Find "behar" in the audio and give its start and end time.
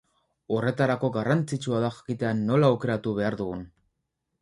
3.23-3.43